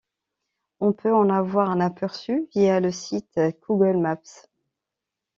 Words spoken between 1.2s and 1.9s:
avoir un